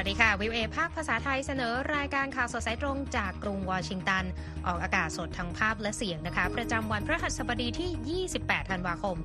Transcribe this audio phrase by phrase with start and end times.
[0.00, 4.24] สวัสดีค่ะ วิวเอภาคภาษาไทยเสนอรายการข่าวสดสายตรงจากกรุงวอชิงตัน
[4.66, 9.16] ออกอากาศสดทั้งภาพและเสียงนะคะ ประจำวันพฤหัสบดีที่ 28 ธันวาคม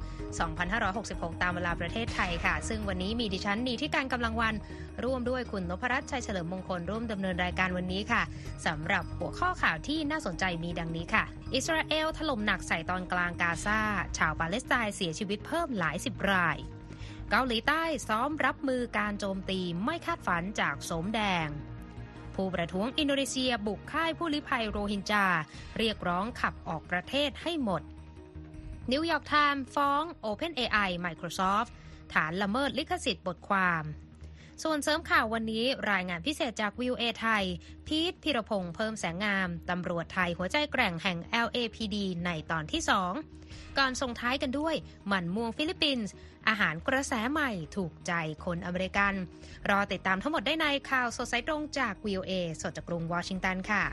[0.67, 4.55] 2566 ตามเวลาประเทศไทยค่ะ ซึ่งวันนี้มีดิฉันนีที่การกำลังวัน
[5.03, 8.21] ร่วมด้วยคุณนพรัตน์ชัยเฉลิมมงคลร่วมดำเนินรายการวันนี้ค่ะ
[8.65, 11.23] สำหรับหัวข้อข่าวที่น่าสนใจมีดังนี้ค่ะ
[11.55, 13.79] อิสราเอลถล่มหนักใส่ตอนกลางกาซา
[14.17, 16.57] ชาวปาเลสไตน์เสียชีวิตเพิ่มหลายสิบราย
[17.35, 21.47] เกาหลีใต้ซ้อมรับมือการโจมตีไม่คาดฝันจากโสมแดง
[22.35, 25.25] ผู้ประท้วงอินโดนีเซียบุกค่ายผู้ลี้ภัยโรฮิงญา
[25.77, 27.81] เรียกร้องขับออกประเทศให้หมด
[28.91, 31.69] นิวยอร์กไทม์ฟ้อง OpenAI Microsoft
[32.13, 33.83] ฐานละเมิดลิขสิทธิ์บทความ
[34.63, 37.43] ส่วนเสริมข่าววันนี้รายงานพิเศษจาก VOA ไทย
[37.87, 42.81] พีทพิรพงษ์เพิ่มแสงงาม ตำรวจไทยหัวใจแกร่งแห่ง LAPD ในตอนที่
[43.29, 44.75] 2 ก่อนส่งท้ายกันด้วย
[45.07, 46.13] มันม่วงฟิลิปปินส์
[46.47, 48.11] อาหารกระแสใหม่ถูกใจ
[48.45, 49.13] คนอเมริกัน
[49.69, 53.83] รอติดตามทั้งหมดได้ในข่าวสดสายตรงจาก VOA สดจากกรุงวอชิงตันค่ะ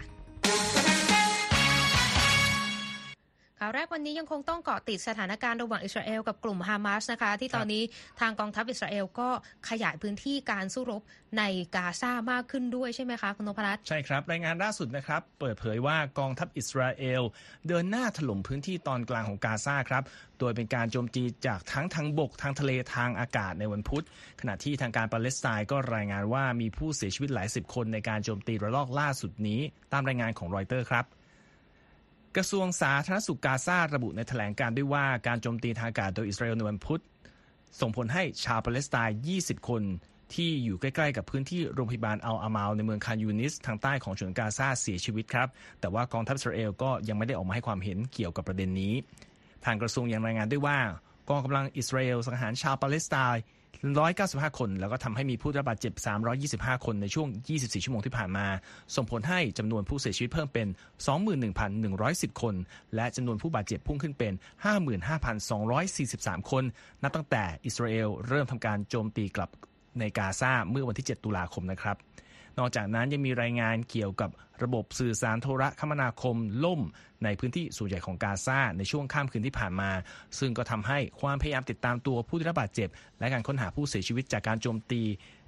[3.62, 7.82] ข่าวแรกวันนี้ยังคงต้องเกาะติดสถานการณ์ระหว่างอิสราเอลกับกลุ่มฮามาสนะคะ ที่ตอนนี้
[8.20, 9.28] ทางกองทัพอิสราเอลก็
[9.68, 11.02] ขยายพื้นที่การสู้รบ
[11.38, 11.42] ใน
[11.76, 17.22] กาซามากขึ้นด้วยใช่ไหมคะ คุณนพรัตน์ใช่ครับ รายงานล่าสุดนะครับ เปิดเผยว่ากองทัพอิสราเอล
[17.68, 20.02] เดินหน้าถล่มพื้นที่ตอนกลางของกาซาครับ
[20.38, 24.04] โดยเป็นการโจมตีจากทั้งทางบกทางทะเลทางอากาศในวันพุธ
[24.40, 29.60] ขณะที่ทางการปาเลสไตน์ก็รายงานว่ามีผู้เสียชีวิตหลายสิบคนในการโจมตีระลอกล่าสุดนี้
[29.92, 31.06] ตามรายงานของรอยเตอร์ครับ
[32.36, 37.02] กระทรวงสาธารณสุขกาซาระบุในแถลงการณ์ด้วยว่าการโจมตีทางอากาศโดยอิสราเอลในวันพุธ
[37.80, 39.82] ส่งผลให้ชาวปาเลสไตน์ 20 คน
[40.34, 45.48] ที่อยู่ใกล้ๆ กับพื้นที่โรงพยาบาลอัลอามาลในเมืองคานยูนิส ทางใต้ของฉนวนกาซาเสียชีวิตครับ
[45.80, 48.94] แต่ว่ากองทัพอิสราเอลก็ยังไม่ได้ออกมาให้ความเห็นเกี่ยวกับประเด็นนี้
[49.64, 50.78] ทางกระทรวงยังรายงานด้วยว่า
[51.28, 53.42] กองกำลังอิสราเอลสังหารชาวปาเลสไตน์
[53.78, 55.94] 195 คน แล้วก็ทำให้มีผู้รับบาดเจ็บ
[56.38, 58.46] 325 คนในช่วง 24 ชั่วโมงที่ผ่านมา
[58.96, 60.68] ส่งผลให้จำนวนผู้เสียชีวิตเพิ่มเป็น
[61.54, 62.54] 21,110 คน
[62.94, 64.32] และจำนวนผู้บาดเจ็บพุ่งขึ้นเป็น
[65.22, 66.64] 55,243 คน
[67.02, 69.50] นับตั้งแต่อิสราเอลเริ่มทำการโจมตีกลับ
[69.98, 71.96] ในกาซาเมื่อวันที่ 7 ตุลาคมนะครับ
[72.58, 74.30] นอกจากนั้นยังมีรายงานเกี่ยวกับ
[74.62, 76.80] ระบบสื่อสารโทรคมนาคมล่ม
[77.24, 79.90] ในพื้นที่ส่วนใหญ่ของกาซาในช่วงข้ามคืนที่ผ่านมา
[80.38, 82.88] ซึ่งก็ทำให้ความพยายามติดตามตัวผู้ได้รับบาดเจ็บ
[83.18, 85.02] และการค้นหาผู้เสียชีวิตจากการโจมตี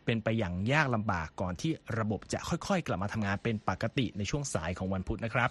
[0.04, 5.50] เป็นไปอย่างยากลำบากก่อนที่ระบบจะค่อยๆ กลับมาทำงานเป็นปกติในช่วงสายของวันพุธนะครับ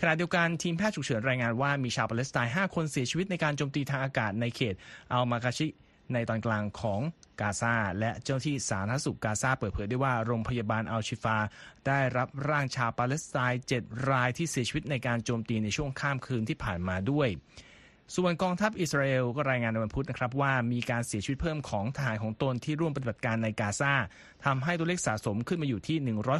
[0.00, 4.74] ขณะเดียวกันทีมแพทย์ฉุกเฉินรายงานว่ามีชาวปาเลสไตน์5คนเสียชีวิตในการโจมตีทางอากาศในเขต
[5.12, 5.66] อัลมาคาชิ
[6.12, 7.00] ในตอนกลางของ
[7.40, 11.38] กาซาและเจ้าที่สาธารณสุขกาซาเปิดเผยได้ว่าโรงพยาบาลอัลชิฟา
[11.86, 17.28] ได้รับร่างชาวปาเลสไตน์7รายที่เสียชีวิตในการโจมตีในช่วงข้ามคืนที่ผ่านมาด้วย
[18.16, 23.94] ส่วนกองทัพอิสราเอลก็รายงานในวันพุธนะครับว่ามีการเสียชีวิตเพิ่มของทหารของตนที่ร่วมปฏิบัติการในกาซา
[24.44, 25.96] ทำให้ตัวเลขสะสมขึ้นมาอยู่ที่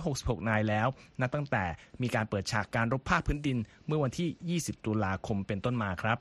[0.09, 0.89] 166 นายแล้ว
[1.21, 1.65] นับตั้งแต่
[2.03, 6.19] มีการเปิดฉากการรบภาคพื้นดินเมื่อวันที่ 20 ตุลาคมเป็นต้นมาครับ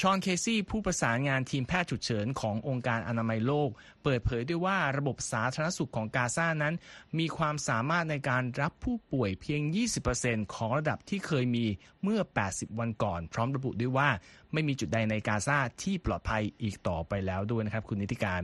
[0.00, 3.70] ชอนเคซี่ ผู้ประสานงานทีมแพทย์ฉุกเฉินขององค์การอนามัยโลก
[4.02, 6.74] เปิดเผยด้วยว่าระบบสาธารณสุขของกาซานั้น
[7.18, 9.60] มีความสามารถในการรับผู้ป่วยเพียง
[10.08, 11.66] 20%ของระดับที่เคยมี
[12.02, 14.08] เมื่อ 80 วันก่อน พร้อมระบุด้วยว่า
[14.52, 18.42] ไม่มีจุดใดในกาซาที่ปลอดภัยอีกต่อไปแล้วด้วยนะครับคุณนิติการ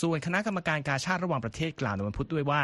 [0.00, 2.62] ส่วนคณะกรรมการกาชาดระหว่างประเทศกล่าวในวันพุธด้วยว่า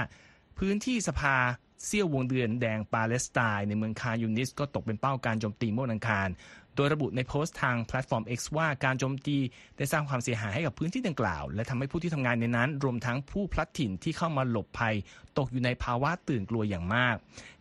[0.58, 1.36] พื้นที่สภา
[1.84, 6.28] เสี้ยววงเดือนแดงปาเลสไตน์ในเมืองคานยูนิสก็ตกเป็นเป้าการโจมตีเมื่อวันอังคาร
[6.76, 9.38] โดยระบุในโพสต์ทางแพลตฟอร์ม X ว่าการโจมตี
[9.76, 14.94] ได้สร้างความเสียหายให้กับพื้นที่ดังกล่าว และทำให้ผู้ที่ทำงานในนั้น รวมทั้งผู้พลัดถิ่นที่เข้ามาหลบภัย
[15.38, 17.16] ตกอยู่ในภาวะตื่นกลัวอย่างมาก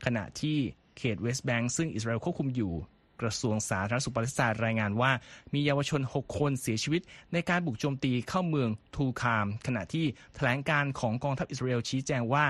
[0.06, 0.58] ขณะที่
[0.98, 2.74] เขตเวสต์แบงก์ซึ่งอิสราเอลควบคุมอยู่
[3.22, 5.12] กระทรวงสาธารณสุขปาเลสไตน์รายงานว่า
[5.54, 7.02] มีเยาวชน 6 คนเสียชีวิต
[7.34, 10.06] ในการบุกโจมตีเข้าเมืองทูลคาร์ม ขณะที่
[10.36, 12.46] แถลงการณ์ของกองทัพอิสราเอลชี้แจงว่า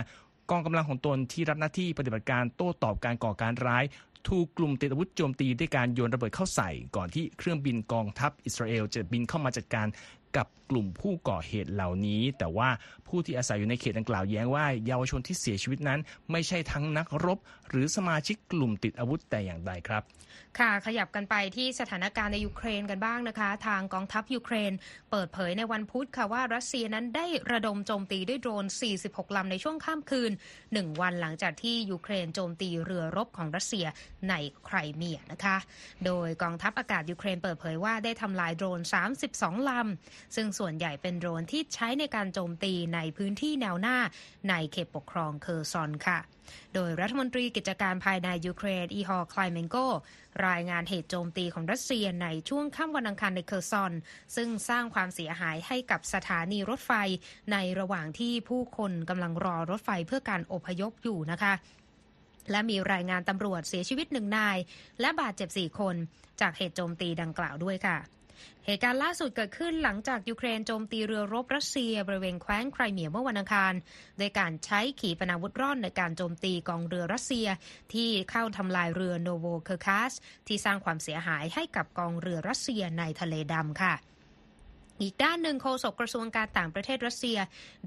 [0.51, 3.84] กองกำลังของตนที่รับหน้าที่ปฏิบัติการโต้ตอบการก่อการร้าย
[4.30, 9.88] ถูกกลุ่มติดอาวุธโจมตีด้วยการโยนระเบิดเข้าใส่ ก่อนที่เครื่องบินกองทัพอิสราเอลจะบินเข้ามาจัดการ
[10.38, 12.70] กับกลุ่มผู้ก่อเหตุเหล่านี้ แต่ว่า
[13.08, 16.00] ผู้ที่อาศัยอยู่ในเขตดังกล่าวแย้งว่าเยาวชนที่เสียชีวิตนั้น
[16.32, 17.40] ไม่ใช่ทั้งนักรบ
[17.70, 20.04] หรือสมาชิกกลุ่มติดอาวุธแต่อย่างใดครับ
[20.60, 24.72] ค่ะขยับกันไปที่สถานการณ์ในยูเครนกันบ้างนะคะ ทางกองทัพยูเครน
[25.12, 28.66] เปิดเผยในวันพุธค่ะว่ารัสเซียนั้นได้ระดมโจมตีด้วยโดรน
[29.02, 30.32] 46 ลำในช่วงข้ามคืน
[30.66, 33.86] 1 วันหลังจากที่ยูเครนโจมตีเรือรบของรัสเซีย
[34.30, 34.34] ใน
[34.66, 35.58] ไครเมียนะคะ
[36.06, 38.82] โดยกองทัพอากาศยูเครนเปิดเผยว่าได้ทำลายโดรน
[39.26, 43.98] 32 ลำซึ่งส่วนใหญ่เป็นโดรนที่ใช้ในการโจมตีในพื้นที่แนวหน้า
[44.50, 46.19] ในเขตปกครองเคอร์ซอนค่ะ
[46.74, 49.75] โดยรัฐมนตรีกิจการภายในยูเครนอีฮอร์คลายเมนโก
[50.48, 53.94] รายงานเหตุโจมตีของรัสเซียในช่วงค่ำวันอังคารในเคอร์ซอน
[54.36, 56.92] ซึ่งสร้างความเสียหายให้กับสถานีรถไฟ
[57.52, 61.54] ในระหว่างที่ผู้คนกำลังรอรถไฟเพื่อการอพยพอยู่นะคะ
[62.52, 64.57] และมีรายงานตำรวจเสียชีวิตหนึ่งนาย
[65.02, 65.96] และบาดเจ็บสี่คน
[66.42, 67.98] จากเหตุโจมตีดังกล่าวด้วยค่ะ
[68.66, 73.74] เหตุการณ์ล่าสุดเกิดขึ้นหลังจากยูเครนโจมตีเรือรบรัสเซีย บริเวณแคว้นไครเมียเมื่อวันอังคาร
[74.18, 77.48] โดยการใช้ขีปนาวุธร่อนในการโจมตีกองเรือรัสเซีย
[77.94, 80.12] ที่เข้าทำลายเรือโนโวเคอร์คัส
[80.48, 83.96] ที่สร้างความเสียหายให้กับกองเรือรัสเซียในทะเลดำค่ะ
[85.01, 87.38] อีกด้านหนึ่งโฆษกกระทรวงการต่างประเทศรัสเซีย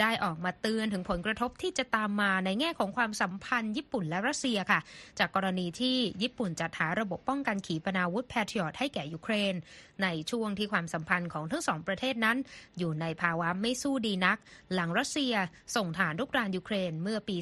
[0.00, 4.80] ได้ออกมาเตือนถึงผลกระทบที่จะตามมาในแง่ของความสัมพันธ์ญี่ปุ่นและรัสเซียค่ะ
[5.18, 9.54] จากกรณีที่ญี่ปุ่นจัดหาระบบป้องกันขีปนาวุธแพทริอตให้แก่ยูเครน
[10.02, 12.36] ในช่วงที่ความสัมพันธ์ของทั้งสองประเทศนั้น
[12.78, 14.38] อยู่ในภาวะไม่สู้ดีนัก
[14.74, 15.34] หลังรัสเซีย
[15.76, 17.36] ส่งฐานรุกรานยูเครนเมื่อปี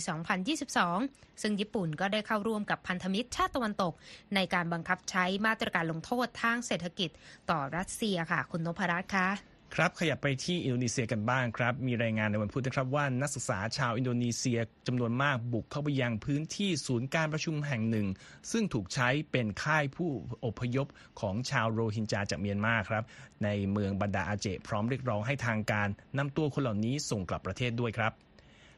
[0.68, 3.92] 2022 ซึ่งญี่ปุ่นก็ได้เข้าร่วมกับพันธมิตรชาติตะวันตก
[4.34, 7.10] ในการบังคับใช้มาตรการลงโทษทางเศรษฐกิจ
[7.50, 18.06] ต่อรัสเซียค่ะ คุณนพรัตน์คะ ครับขยับไปที่อินโดนีเซียกันบ้างครับ มีรายงานในวันพุธนะครับว่านักศึกษาชาวอินโดนีเซียจำนวนมากบุกเข้าไปยังพื้นที่ศูนย์การประชุมแห่งหนึ่ง
[18.52, 20.10] ซึ่งถูกใช้เป็นค่ายผู้
[20.44, 20.86] อพยพ
[21.20, 23.04] ของชาวโรฮิงญาจากเมียนมาครับ
[23.44, 25.88] ในเมืองบันดาอาเจะห์ พร้อมเรียกร้องให้ทางการ
[26.18, 28.12] นำตัวคนเหล่านี้ส่งกลับประเทศด้วยครับ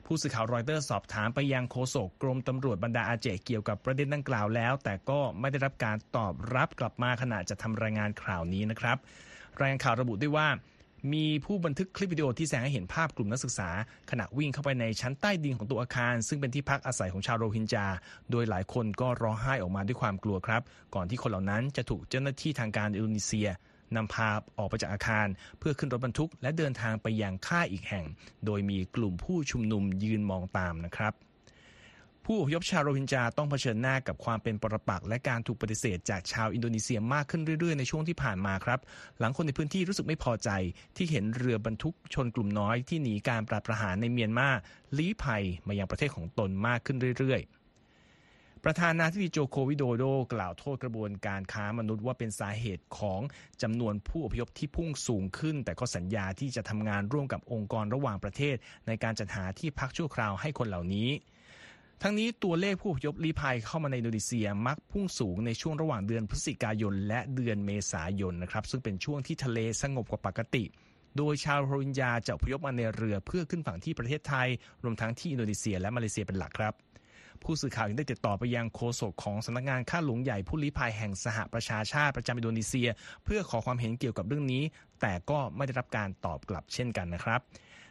[0.06, 8.98] ผู้สื่อข่าวรอยเตอร์สอบถามไปยังโฆษกกรมตำรวจบันดาอาเจะห์เกี่ยวกับประเด็นดังกล่าวแล้ว แต่ก็ไม่ได้รับการตอบรับกลับมาขณะจัดทำรายงานข่าวนี้นะครับ
[9.60, 10.48] รายงานข่าวระบุด้วยว่า
[11.12, 13.68] มีผู้บันทึกคลิปวิดีโอที่แสดงให้เห็นภาพกลุ่มนักศึกษา
[14.10, 17.86] ขณะวิ่งเข้าไปในชั้นใต้ดินของตัวอาคาร ซึ่งเป็นที่พักอาศัยของชาวโรฮิงญา
[18.30, 20.62] โดยหลายคนก็ร้องไห้ออกมาด้วยความกลัวครับ
[20.94, 23.48] ก่อนที่คนเหล่านั้นจะถูกเจ้าหน้าที่ทางการอินโดนีเซีย
[23.96, 24.28] นำพา
[24.58, 25.26] ออกไปจากอาคาร
[25.58, 28.04] เพื่อขึ้นรถบรรทุก และเดินทางไปยังค่ายอีกแห่ง
[28.46, 31.12] โดยมีกลุ่มผู้ชุมนุมยืนมองตามนะครับ
[32.30, 38.80] ผู้อพยพชาวโรฮิงญาต้องเผชิญหน้ากับความเป็นปรปักษ์และการถูกปฏิเสธจากชาวอินโดนีเซียมากขึ้นเรื่อยๆ ในช่วงที่ผ่านมาครับ
[39.18, 40.50] หลังคนในพื้นที่รู้สึกไม่พอใจ
[40.96, 44.48] ที่เห็นเรือบรรทุกชนกลุ่มน้อยที่หนีการปราบประหารในเมียนมา
[44.98, 50.04] ลี้ภัยมายังประเทศของตนมากขึ้นเรื่อยๆประธานาธิบดีโจโควิโดโด
[50.34, 53.20] กล่าวโทษกระบวนการค้ามนุษย์ว่าเป็นสาเหตุของ
[53.62, 61.10] จำนวนผู้อพยพที่พุ่งสูงขึ้น แต่ก็สัญญาที่จะทำงานร่วมกับองค์กรระหว่างประเทศ ในการจัดหาที่พักชั่วคราวให้คนเหล่านี้
[62.02, 70.64] ทั้งนี้ตัวเลขผู้อพยพลี้ภัยเข้ามาในอินโดนีเซียมักพุ่งสูงในช่วงระหว่างเดือนพฤศจิกายน และเดือนเมษายนนะครับซึ่งเป็นช่วงที่ทะเลสงบกว่าปกติ
[71.16, 74.48] โดยชาวโรฮิงญาจะอพยพมาในเรือเพื่อขึ้นฝั่งที่ประเทศไทย
[74.84, 76.74] รวมทั้งที่อินโดนีเซียและมาเลเซียเป็นหลักครับ
[77.42, 82.88] ผู้สื่อข่าวยังได้ติดต่อไปยังโฆษกของสำนักงานข้าหลวงใหญ่ผู้ลี้ภัยแห่งสหประชาชาติประจำอินโดนีเซีย
[83.24, 84.62] เพื่อขอความเห็นเกี่ยวกับเรื่องนี้
[85.00, 87.40] แต่ก็ไม่ได้รับการตอบกลับเช่นกันนะครับ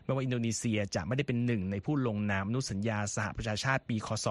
[0.07, 4.27] แม้ว่าอินโดนีเซียจะไม่ได้เป็นหนึ่งในผู้ลงนามอนุสัญญาสหประชาชาติปีคศ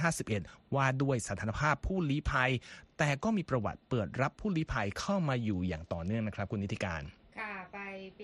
[0.00, 2.50] 1951 ว่าด้วยสถานภาพผู้ลี้ภัย
[2.98, 7.02] แต่ก็มีประวัติเปิดรับผู้ลี้ภัยเข้ามาอยู่อย่างต่อเนื่องนะครับ คุณนิติการ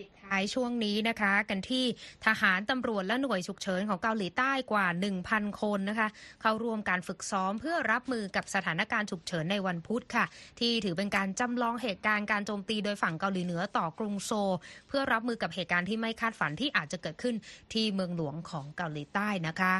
[0.00, 1.84] ปิดท้ายช่วงนี้นะคะ กันที่
[2.26, 4.86] ทหารตำรวจและหน่วยฉุกเฉินของเกาหลีใต้กว่า
[5.24, 6.08] 1,000 คนนะคะ
[6.40, 10.24] เข้าร่วมการฝึกซ้อมเพื่อรับมือกับสถานการณ์ฉุกเฉินในวันพุธค่ะ
[10.60, 14.54] ที่ถือเป็นการจำลองเหตุการณ์การโจมตีโดยฝั่งเกาหลีเหนือต่อกรุงโซล
[14.88, 17.34] เพื่อรับมือกับเหตุการณ์ที่ไม่คาดฝันที่อาจจะเกิดขึ้น
[17.72, 19.74] ที่เมืองหลวงของเกาหลีใต้นะคะ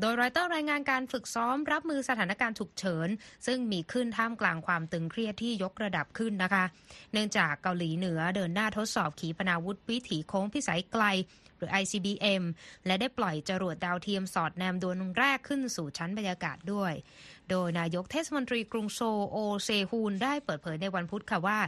[0.00, 3.08] โดยรอยเตอร์รายงานการฝึกซ้อมรับมือสถานการณ์ฉุกเฉิน
[3.46, 6.64] ซึ่งมีขึ้นท่ามกลางความตึงเครียดที่ยกระดับขึ้นนะคะ
[7.12, 11.04] เนื่องจากเกาหลีเหนือเดินหน้าทดสอบขีปนาวุธวิถีโค้งพิสัยไกล
[11.56, 12.42] หรือ ICBM
[12.86, 16.92] และได้ปล่อยจรวดดาวเทียมสอดแนมดวงแรกขึ้นสู่ชั้นบรรยากาศด้วย
[17.50, 19.00] โดยนายกเทศมนตรีกรุงโซ
[19.30, 21.58] โอเซฮูนได้เปิดเผยในวันพุธค่ะว่า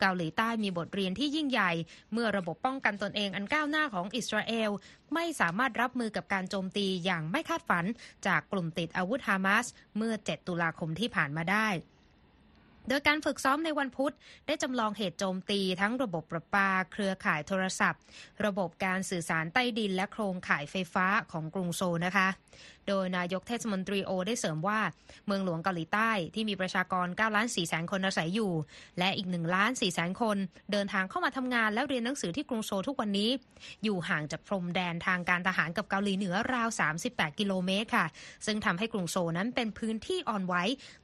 [0.00, 1.72] เกาหลีใต้มีบทเรียนที่ยิ่งใหญ่
[2.12, 4.70] เมื่อระบบป้องกันตนเองอันก้าวหน้าของอิสราเอล
[5.14, 7.84] ไม่สามารถรับมือกับการโจมตีอย่างไม่คาดฝัน
[8.26, 11.68] จากกลุ่มติดอาวุธฮามาสเมื่อ 7 ตุลาคมที่ผ่านมาได้
[12.88, 14.14] โดยการฝึกซ้อมในวันพุธ
[14.46, 18.00] ได้จำลองเหตุโจมตีทั้งระบบประปา เครือข่ายโทรศัพท์
[18.44, 22.28] ระบบการสื่อสารใต้ดินและโครงข่ายไฟฟ้าของกรุงโซลนะคะ
[22.88, 24.80] โดยนายกเทศมนตรีโอได้เสริมว่า
[25.26, 28.52] เมืองหลวงเกาหลีใต้ที่มีประชากร9ล้าน4แสนคนอาศัยอยู่
[28.98, 30.36] และอีก1ล้าน4แสนคน
[30.72, 33.30] เดินทางเข้ามาทำงานและเรียนหนังสือที่กรุงโซลทุกวันนี้
[33.84, 36.68] อยู่ห่างจากพรมแดนทางการทหารกับเกาหลีเหนือราว
[37.04, 38.06] 38 กิโลเมตรค่ะ
[38.46, 40.54] ซึ่งทำให้กรุงโซลนั้นเป็นพื้นที่อ่อนไหว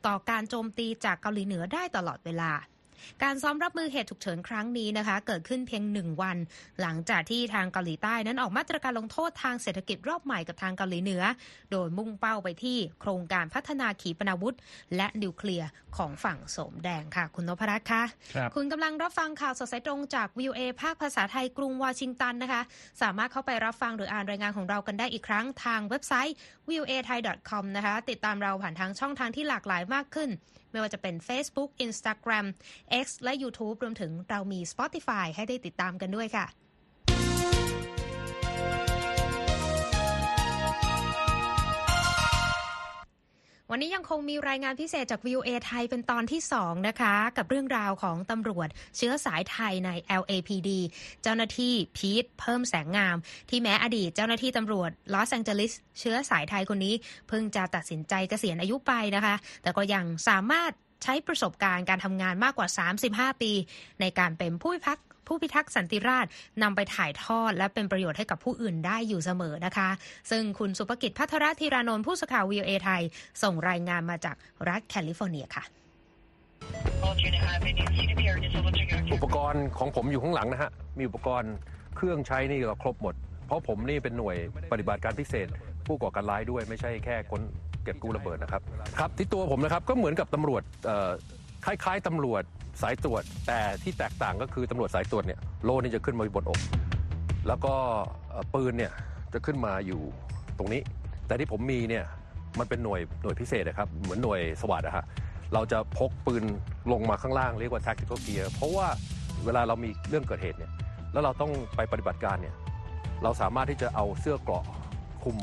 [0.06, 2.52] ต่อการโจมตีจากเกาหลีเหนือได้ตลอดเวลา
[3.23, 6.37] การซ้อมรับมือเหตุฉุกเฉินครั้งนี้นะคะ เกิดขึ้นเพียงหนึ่งวัน
[6.81, 11.23] หลังจากที่ทางเกาหลีใต้นั้นออกมาตรการลงโทษทางเศรษฐกิจรอบใหม่กับทางเกาหลีเหนือ
[11.73, 14.57] โดยมุ่งเป้าไปที่โครงการพัฒนาขีปนาวุธ
[14.97, 18.02] และนิวเคลียร์ของฝั่งโสมแดงค่ะ คุณนพรัตน์คะ
[18.35, 22.62] ครับคุณกำลังรับฟังข่าวสดสายตรงจาก VOA ภาคภาษาไทยกรุงวอชิงตันนะคะ
[23.02, 26.37] สามารถเข้าไปรับฟังหรืออ่านรายงานของเรากันได้อีกครั้งทางเว็บไซต์
[26.69, 27.19] voa thai
[27.50, 30.31] com นะคะ ติดตามเราผ่านทางช่องทางที่หลากหลายมากขึ้น
[30.70, 32.46] ไม่ว่าจะเป็น Facebook Instagram
[33.04, 36.46] X และ YouTube รวมถึงเรามี Spotify ให้ได้ติดตามกันด้วยค่ะ
[43.72, 50.70] วันนี้ยังคงมีรายงานพิเศษจาก VOA ไทยเป็นตอนที่ 2 นะคะ กับเรื่องราวของตำรวจเชื้อสายไทยใน LAPD
[51.22, 53.16] เจ้าหน้าที่พีทเพิ่มแสงงาม
[53.50, 56.94] ที่แม้อดีตเจ้าหน้าที่ตำรวจลอสแองเจลิสเชื้อสายไทยคนนี้
[57.28, 60.72] เพิ่งจะตัดสินใจเกษียณอายุไปนะคะ แต่ก็ยังสามารถ
[61.02, 62.68] ใช้ประสบการณ์การทำงานมากกว่า
[63.04, 63.52] 35 ปี
[64.00, 64.98] ในการเป็นผู้พิพัก
[65.28, 66.30] ผู้พิทักษ์สันติราษฎร์
[66.62, 69.88] นำไปถ่ายทอด และเป็นประโยชน์ให้กับผู้อื่นได้อยู่เสมอนะคะ
[70.30, 73.02] ซึ่งคุณสุภกิจพัทรธีรานนท์ผู้สื่อข่าว VOA ไทย
[73.42, 74.37] ส่งรายงานมาจาก
[74.68, 75.64] รัฐแคลิฟอร์เนียค่ะ
[79.14, 81.52] อุปกรณ์ของผมอยู่ข้างหลังนะฮะ มีอุปกรณ์
[81.97, 83.14] เครื่องใช้นี่ก็ครบหมด
[83.47, 84.37] เพราะผมนี่เป็นหน่วย
[84.73, 85.49] ปฏิบัติการพิเศษ
[85.87, 87.40] ผู้ก่อการร้ายด้วยไม่ใช่แค่คน
[87.85, 88.62] เก็บกู้ระเบิดนะครับ
[88.99, 90.62] ครับที่ตัวผมนะครับก็เหมือนกับตำรวจ
[91.68, 92.42] คล้ายๆตำรวจ
[92.82, 96.60] สายตรวจ แต่ที่แตกต่างก็คือตำรวจสายตรวจเนี่ยโล่นี่จะขึ้นมาบนอก
[97.48, 97.75] แล้วก็
[98.54, 98.92] ปืนเนี่ย
[99.32, 100.00] จะขึ้นมาอยู่
[100.58, 100.82] ตรงนี้
[101.26, 102.04] แต่ที่ผมมีเนี่ย
[102.58, 105.04] มันเป็นหน่วยหน่วยพิเศษนะครับเหมือนหน่วยสวัสดอะฮะ
[105.54, 106.44] เราจะพกปืน
[106.92, 108.87] ลงมาข้างล่างเรียกว่า tactical gear เพราะว่า
[109.44, 110.70] เวลาเรามีเรื่องเกิดเหตุเนี่ย
[111.12, 112.54] แล้วเราต้องไปปฏิบัติการเนี่ย
[113.22, 114.64] เราสามารถที่จะเอาเสื้อเกราะ
[115.22, 115.37] คุม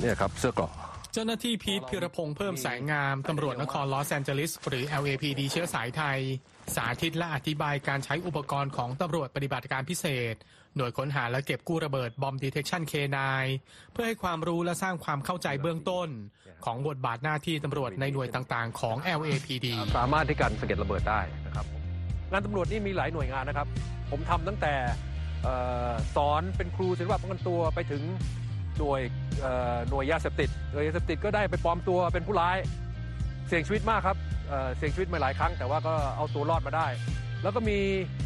[0.00, 0.72] เนี่ยครับเสื้อเกราะ
[1.12, 6.20] เจ้าหน้าที่พีทพิรพงษ์เพิ่มแสงงาม ตำรวจนครลอสแอนเจลิส หรือ LAPD เชื้อสายไทย
[6.76, 10.34] สาธิตและอธิบายการใช้อุปกรณ์ของตำรวจปฏิบัติการพิเศษ
[10.76, 13.18] หน่วยค้นหาและเก็บกู้ระเบิด Bomb Detection K-9
[13.92, 16.08] เพื่อให้ความรู้และสร้างความเข้าใจเบื้องต้น
[16.64, 21.66] ของบทบาทหน้าที่ตำรวจในหน่วยต่างๆ ของ LAPD สามารถที่กันสะเก็ดระเบิดได้นะครับ
[22.30, 23.66] งานตำรวจนี่มีหลายหน่วยงานนะครับ
[24.10, 24.74] ผมทำตั้งแต่เอ่
[25.46, 25.48] อ
[26.16, 28.02] สอนเป็นครูศิลปะป้องกันตัวไปถึง
[28.78, 29.00] หน่วย
[29.40, 32.56] เอ่อหน่วยยาเสพติดหน่วยยาเสพติดก็ได้ไปปลอมตัวเป็นผู้ร้าย
[33.48, 34.16] เสี่ยงชีวิตมากครับ
[34.48, 36.86] เอ่อเสี่ยงชีวิตมาหลายครั้ง แต่ว่าก็เอาตัวรอดมาได้
[37.42, 37.78] แล้วก็มี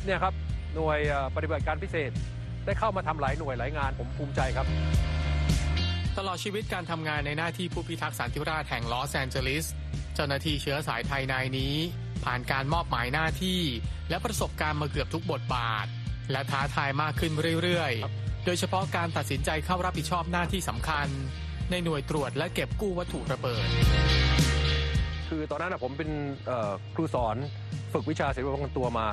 [0.05, 0.35] เนี่ยครับ
[0.75, 2.11] หน่วยเอ่อปฏิบัติการพิเศษ
[2.67, 4.67] ได้เข้ามาทำหลายหน่วยหลายงานผมภูมิใจครับ
[6.19, 9.67] ตลอดชีวิตการทำงานในหน้าที่ผู้พิทักษ์สันติราษฎร์แห่งลอสแอนเจลิส
[10.15, 11.75] เจ้าหน้าที่เชื้อสายไทยนายนี้
[12.25, 13.61] ผ่านการมอบหมายหน้าที่
[14.11, 15.87] และประสบการณ์มาเกือบทุกบทบาท
[16.33, 17.33] และท้าทายมากขึ้น
[17.63, 21.09] เรื่อยๆ โดยเฉพาะการตัดสินใจเข้ารับผิดชอบหน้าที่สำคัญ
[21.71, 23.67] ในหน่วยตรวจและเก็บกู้วัตถุระเบิด
[25.29, 26.11] คือตอนนั้นผมเป็น
[26.95, 27.37] ครูสอน
[27.93, 29.07] ฝึกวิชาศิลปะป้องกันตัวมา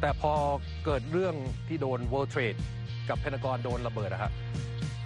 [0.00, 0.32] แต่พอ
[0.84, 1.34] เกิดเรื่อง
[1.68, 2.58] ที่โดน World Trade
[3.08, 4.32] กับเพนกรโดนระเบิดนะครับ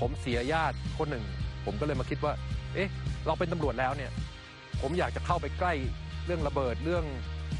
[0.00, 1.24] ผมเสียญาติคนหนึ่ง
[1.66, 2.32] ผมก็เลยมาคิดว่า
[2.74, 2.90] เอ๊ะ
[3.26, 4.10] เราเป็นตำรวจแล้วเนี่ย
[4.80, 5.72] ผมอยากจะเข้าไปใกล้
[6.26, 7.04] เรื่องระเบิดเรื่อง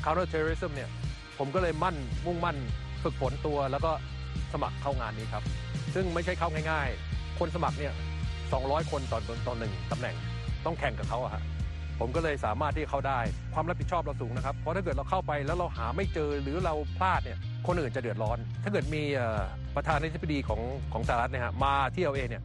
[0.05, 0.91] counter terrorism เนี่ย
[1.39, 1.97] ผมก็เลยมั่น
[2.27, 2.57] มุ่งมั่น
[3.03, 3.93] ฝึกฝนตัวแล้วก็
[4.53, 5.45] สมัครเข้างานนี้ครับ
[5.95, 7.93] ซึ่งไม่ใช่เข้าง่ายๆ คนสมัครเนี่ย
[8.43, 10.15] 200 คนต่อต่อหนึ่งตำแหน่ง
[10.65, 11.43] ต้องแข่งกับเขาอะฮะ
[12.01, 13.19] ผมก็เลยสามารถที่เข้าได้
[13.55, 19.03] ความรับผิดชอบเราสูงนะครับ เพราะถ้าเกิดเราเข้าไปแล้วเราหาไม่เจอหรือเราพลาดเนี่ยคนอื่นจะเดือดร้อน ถ้าเกิดมี
[19.77, 20.61] ประธานาธิบดีของ
[20.93, 22.43] ของสหรัฐเนี่ยฮะมาที่เอเนี่ย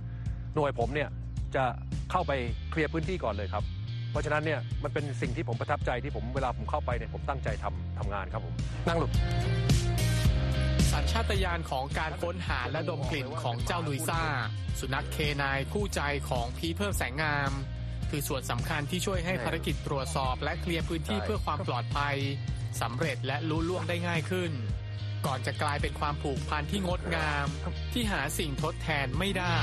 [0.55, 1.09] หน่วยผมเนี่ย
[1.55, 1.63] จะ
[2.11, 2.31] เข้าไป
[2.71, 3.63] เคลียร์พื้นที่ก่อนเลยครับ
[4.11, 8.53] เพราะฉะนั้นเนี่ยมันเป็นสิ่งที่ผมประทับใจที่ผมเวลาผมเข้าไปเนี่ยผมตั้งใจทำทำงานครับผม
[8.87, 9.11] นั่งหลบ
[10.93, 14.23] สัญชาตญาณของการค้นหาและดมกลิ่นของเจ้าลุยซ่า
[14.79, 17.51] สุนัขเคนายคู่ใจของพีเพิ่มแสงงาม
[18.09, 22.15] คือส่วนสำคัญที่ช่วยให้ภารกิจตรวจสอบและเคลียร์พื้นที่เพื่อความปลอดภัย
[22.81, 24.51] สำเร็จและรู้ล่วงได้ง่ายขึ้น
[25.25, 27.47] ก่อนจะกลายเป็นความผูกพันที่งดงาม
[27.93, 29.55] ที่หาสิ่งทดแทนไม่ได้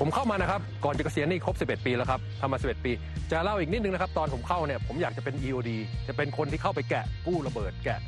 [0.00, 2.92] ผมเข้ามานะครับ ก่อนจะเกษียณนี่ครบ 11 ปีแล้วครับทำมา 11 ปี
[3.30, 5.70] จะเล่าอีกนิดนึงนะครับ ตอนผมเข้าเนี่ย ผมอยากจะเป็น EOD
[6.08, 8.00] จะเป็นคนที่เข้าไปแกะกู้ระเบิดแกะ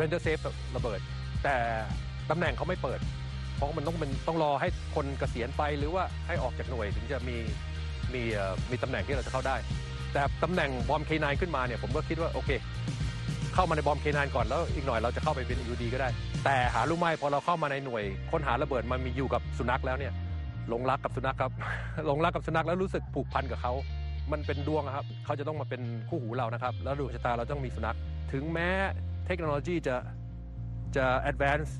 [0.00, 0.42] render safe
[0.76, 1.00] ระเบิด
[1.44, 1.56] แต่
[2.30, 3.00] ตำแหน่งเขาไม่เปิด
[3.56, 7.36] เพราะมันต้องเป็นต้องรอให้คนเกษียณไปหรือว่าให้ออกจากหน่วยถึงจะมี
[8.14, 8.22] มี
[8.70, 9.56] มีตำแหน่งที่เราจะเข้าได้
[10.12, 12.50] แต่ตำแหน่งบอมเคนายขึ้นมาเนี่ยผมก็คิดว่าโอเค
[13.54, 16.08] เข้ามาในบอมเคนายก่อนแล้วอีกหน่อยเราจะเข้าไปเป็น EOD ก็ได้
[16.44, 20.12] แต่หารู้ไหมพอเราเข้ามาในหน่วยค้นหาระเบิดมันมีอยู่กับสุนัขแล้วเนี่ย
[20.68, 21.52] หลงรักกับสุนัขครับ
[22.06, 23.72] หลงรักกับสุนัขแล้วรู้สึกผูกพันกับเขา
[24.32, 27.96] มันเป็นดวงครับเขาจะต้องมาเป็นคู่หูเรานะครับ แล้วดวงชะตาเราต้องมีสุนัข
[28.32, 28.68] ถึงแม้
[29.32, 29.96] ทคโนโลยีจะ
[30.96, 31.70] จะ advance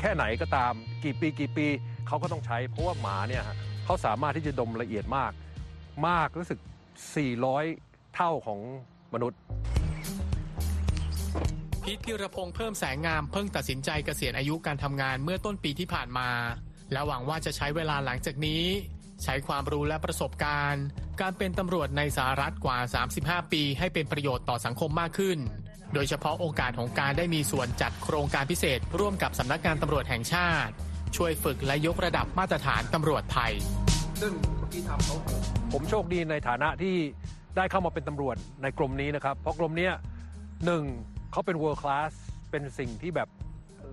[0.00, 0.72] แค่ไหนก็ตาม
[1.04, 1.66] กี่ปีกี่ปี
[2.06, 3.44] เขาก็ต้องใช้ เพราะว่าหมาเนี่ย
[3.84, 5.32] เขาสามารถที่จะดมละเอียดมาก
[6.06, 6.58] มากรู้สึก
[7.36, 8.60] 400 เท่าของ
[9.14, 9.40] มนุษย์
[11.82, 16.28] พีทพิรพงษ์เพิ่มแสงงามเพิ่งตัดสินใจเกษียณอายุการทำงานเมื่อต้นปีที่ผ่านมา
[16.92, 18.64] และหวังว่าจะใช้เวลาหลังจากนี้
[19.24, 20.84] ใช้ความรู้และประสบการณ์
[21.20, 22.78] การเป็นตำรวจในสหรัฐกว่า
[23.16, 25.38] 35 ปี ให้เป็นประโยชน์ต่อสังคมมากขึ้น
[25.94, 30.72] โดยเฉพาะโอกาสของการได้มีส่วนจัดโครงการพิเศษ ร่วมกับสำนักงานตำรวจแห่งชาติ
[31.16, 33.52] ช่วยฝึกและยกระดับมาตรฐานตำรวจไทย
[34.20, 34.32] ซึ่ง
[34.72, 35.16] ที่ทำเขา
[35.72, 36.96] ผมโชคดีในฐานะที่
[37.56, 39.90] ได้เข้ามาเป็นตำรวจในกรมนี้นะครับ เพราะกรมนี้
[40.64, 40.84] หนึ่ง
[41.32, 42.12] เขาเป็น world class
[42.50, 43.28] เป็นสิ่งที่แบบ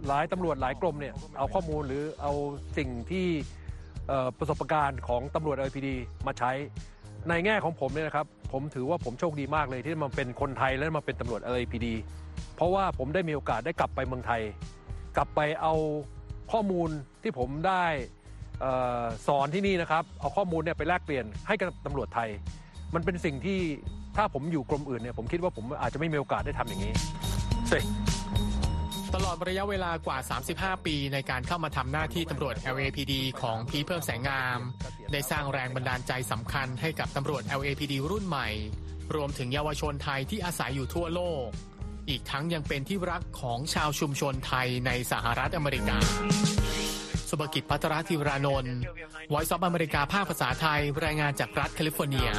[0.08, 2.34] หลายตำรวจหลายกรมเนี่ยเอาข้อมูลหรือเอา
[2.78, 3.28] สิ่งที่
[4.40, 5.90] ประสบการณ์ของตำรวจ LPD
[6.28, 6.52] มาใช้
[7.30, 11.88] ในแง่ของผมเนี่ยนะครับ ผมถือว่าผมโชคดีมากเลยที่มาเป็นคนไทยและมาเป็นตำรวจ LAPD
[12.56, 14.42] เพราะว่าผมได้มีโอกาสได้กลับไปเมืองไทย
[15.18, 15.74] กลับไปเอา
[16.52, 16.90] ข้อมูล
[17.24, 17.86] ที่ผมได้
[18.64, 18.66] อ
[19.28, 22.30] สอนที่นี่นะครับ เอาข้อมูลเนี่ยไปแลกเปลี่ยนให้กับตำรวจไทย
[22.96, 23.60] มันเป็นสิ่งที่
[24.18, 26.94] ถ้าผมอยู่กรมอื่นเนี่ยผมคิดว่าผมอาจจะไม่มีโอกาสได้ทำอย่างนี้
[27.72, 27.80] สิ
[29.16, 30.18] ตลอดระยะเวลากว่า
[30.54, 34.60] 35 ปีในการเข้ามาทำหน้าที่ตำรวจ LAPD ของพีเพิ่มแสงงาม
[35.12, 38.48] ได้สร้างแรงบันดาลใจสำคัญให้กับตำรวจ LAPD รุ่นใหม่
[39.16, 41.48] รวมถึงเยาวชนไทยที่อาศัยอยู่ทั่วโลก
[42.10, 45.98] อีกทั้งยังเป็นที่รักของชาวชุมชนไทยในสหรัฐอเมริกา
[47.30, 48.78] สุภกิจพัทรธิรานนท์
[49.32, 52.30] Voice of อเมริกาภาคภาษาไทย รายงานจากรัฐแคลิฟอร์เนีย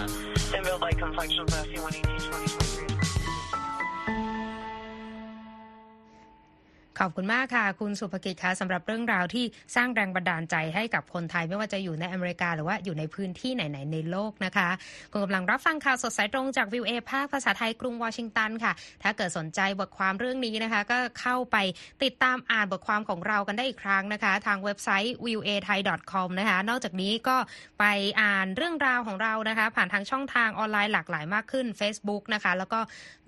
[7.03, 9.45] ขอบคุณมากค่ะ คุณสุภกิจคะสำหรับเรื่องราวที่
[9.77, 14.69] สร้างแรงบันดาลใจให้กับคนไทยไม่ว่าจะอยู่ในอเมริกาหรือว่าอยู่ในพื้นที่ไหน ๆ ในโลกนะคะ
[15.13, 21.57] คุณกำลังรับฟังข่าวสดสายตรงจากวิวเอภาคภาษาไทยกรุงวอชิงตันค่ะ ถ้าเกิดสนใจบทความเรื่องนี้นะคะ ก็เข้าไป
[22.05, 25.79] ติดตามอ่านบทความของเรากันได้อีกครั้งนะคะ ทางเว็บไซต์ v i e w a thai
[26.13, 27.37] com นะคะ นอกจากนี้ก็
[27.81, 27.85] ไป
[28.21, 32.81] อ่านเรื่องราวของเรานะคะ ผ่านทางช่องทางออนไลน์หลากหลายมากขึ้น Facebook นะคะ แล้วก็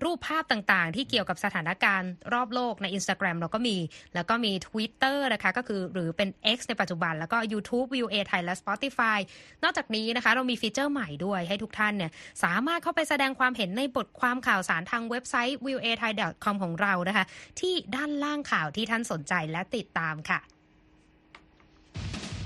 [0.05, 3.77] รูปภาพต่างๆ ที่เกี่ยวกับสถานการณ์รอบโลกใน Instagram เราก็มี
[4.15, 9.19] แล้วก็มี Twitter นะคะก็คือหรือเป็น X ในปัจจุบัน แล้วก็ YouTube v a ไทยและ Spotify
[9.63, 12.11] นอกจากนี้นะคะเรามีฟีเจอร์ใหม่ด้วยให้ทุกท่านเนี่ย
[12.45, 16.13] สามารถเข้าไปแสดงความเห็นในบทความข่าวสารทางเว็บไซต์ v i e a thai
[16.45, 17.25] com ของเรานะคะ
[17.61, 20.41] ที่ด้านล่างข่าวที่ท่านสนใจและติดตามค่ะ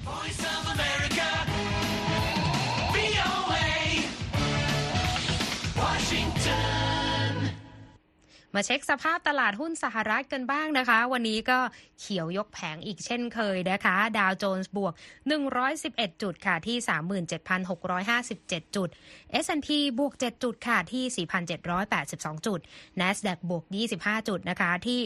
[0.06, 1.73] Voice of America.
[8.54, 11.58] มาเช็คสภาพตลาดหุ้นสหรัฐกันบ้างนะคะ วันนี้ก็
[12.00, 14.92] เขียวยกแผงอีกเช่นเคยนะคะ ดาวโจนส์บวก
[15.58, 16.76] 111 จุดค่ะที่
[17.76, 18.88] 37,657 จุด
[19.44, 21.26] S&P บวก 7 จุดค่ะที่
[21.76, 22.60] 4,782 จุด
[23.00, 23.64] NASDAQ บวก
[23.96, 25.00] 25 จุดนะคะที่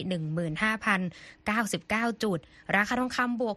[1.48, 2.38] 15,099 จุด
[2.76, 3.56] ราคาทองคำบวก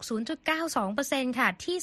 [0.70, 1.76] 0.92%ค่ะที่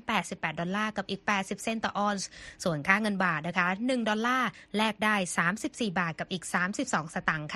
[0.00, 2.28] 2,088 ดอลลาร์กับอีก 80 เซนต์ต่อออนซ์
[2.64, 5.14] ส่วนค่าเงินบาทนะคะ 1 ดอลลาร์แลกได้
[5.56, 7.55] 34 บาทกับอีก 32 สตางค์ค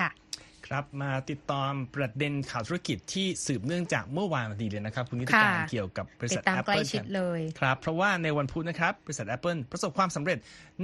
[0.67, 10.37] ครับมาติดตามประเด็นข่าวธุรกิจที่สืบเนื่องจากเมื่อวานนี้เลยนะครับ คุณนิติการค่ะเกี่ยวกับบริติษัดทตามใกล้ Apple ชิดเลยครับ เพราะว่าในวันพุธนะครับ บริษัท Apple ประสบความสำเร็จ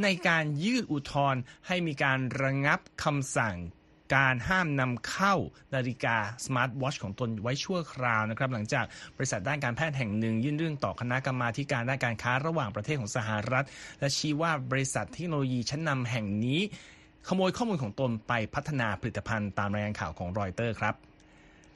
[0.03, 3.55] ในการยื่นอุทธรณ์ให้มีการระงับคำสั่ง
[4.15, 5.35] การห้ามนำเข้า
[5.75, 8.85] นาฬิกาสมาร์ทวอชของตนไว้ชั่วคราวนะครับ หลังจาก
[9.17, 13.65] บริษัทด้านการแพทย์แห่งหนึ่ง ยื่นเรื่องต่อคณะกรรมาธิการด้านการค้าระหว่างประเทศของสหรัฐ
[13.99, 16.61] และชี้ว่าบริษัทเทคโนโลยีชั้นนำแห่งนี้
[17.27, 20.95] ขโมยข้อมูลของตนไปพัฒนาผลิตภัณฑ์ตามรายงานข่าวของรอยเตอร์ครับ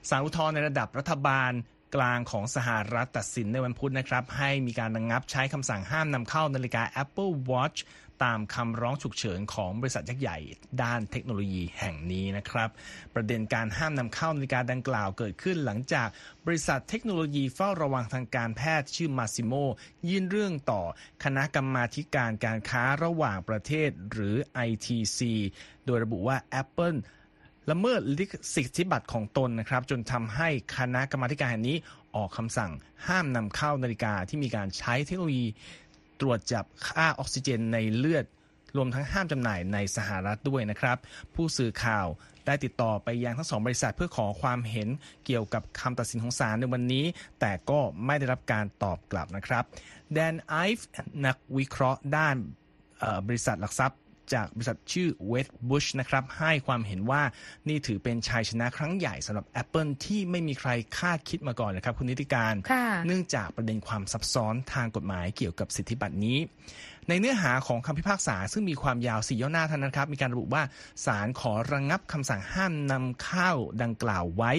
[0.10, 1.52] ศาลอุทธรณ์ในระดับรัฐบาล
[1.96, 7.80] กลางของสหรัฐตัดสินในวันพุธนะครับ ให้มีการระงงับใช้คำสั่งห้ามนำเข้านาฬิกา Apple Watch
[8.23, 10.38] ตามคำร้องฉุกเฉินของบริษัทยักษ์ใหญ่
[10.84, 12.69] ด้านเทคโนโลยีแห่งนี้นะครับ
[13.15, 16.07] ประเด็นการห้ามนำเข้านาฬิกาดังกล่าวเกิดขึ้นหลังจาก
[16.45, 19.53] บริษัทเทคโนโลยีเฝ้าระวังทางการแพทย์ชื่อมาซิโม
[20.10, 20.81] ยื่นเรื่องต่อ
[21.23, 24.36] คณะกรรมาธิการการค้าระหว่างประเทศหรือ
[24.67, 25.19] ITC
[25.86, 26.97] โดยระบุว่า Apple
[27.69, 31.77] ละเมิดลิขสิทธิบัตรของตนนะครับ จนทำให้คณะกรรมาการแห่งนี้
[32.15, 32.71] ออกคำสั่ง
[33.07, 35.47] ห้ามนำเข้านาฬิกาที่มีการใช้เทคโนโลยี
[36.21, 38.25] ตรวจจับค่าออกซิเจนในเลือด
[38.77, 40.97] รวมทั้งห้ามจำหน่ายในสหรัฐด้วยนะครับ
[41.36, 42.07] ผู้สื่อข่าว
[42.45, 44.89] ได้ติดต่อไปยังทั้งสองบริษัทเพื่อขอความเห็น
[45.25, 47.05] เกี่ยวกับคำตัดสินของศาลในวันนี้
[47.39, 49.63] แต่ก็ไม่ได้รับการตอบกลับนะครับ
[50.13, 50.88] แดนไอฟ์
[51.25, 52.36] นักวิเคราะห์ด้าน
[53.27, 53.99] บริษัทหลักทรัพย์
[54.34, 57.21] จากบริษัทชื่อ West Bush นะครับให้ความเห็นว่า
[57.67, 66.39] นี่ถือเป็นชัยชนะครั้งใหญ่สำหรับ Apple ที่ไม่มีใครคาดคิดมาก่อนนะครับ คุณนิติการค่ะเนื่องจากประเด็นความซับซ้อนทางกฎหมายเกี่ยวกับสิทธิบัตรนี้
[67.10, 70.63] ในเนื้อหาของคำพิพากษาซึ่งมีความยาวสี่ย่อหน้าเท่านั้นครับ มีการระบุว่า
[71.05, 74.51] ศาลขอระงงับคำสั่งห้ามนำเข้าดังกล่าวไว้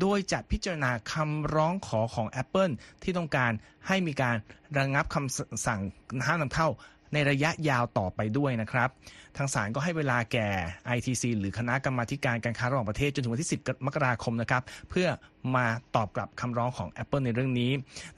[0.00, 3.52] โดยจะพิจารณาคำร้องขอของ Apple ที่ต้องการ
[3.86, 4.36] ให้มีการ
[4.78, 5.80] ระงงับคำสั่ง
[6.26, 6.68] ห้ามนำเข้า
[7.12, 8.88] ในระยะยาวต่อไปด้วยนะครับ
[9.36, 10.48] ทางศาลก็ให้เวลาแก่
[10.96, 15.08] ITC หรือคณะกรรมาการการค้าระหว่างประเทศจนถึงวันที่ 10 มกราคมนะครับ เพื่อ
[15.56, 15.66] มา
[15.96, 17.70] ตอบกลับคำร้องของ Apple ในเรื่องนี้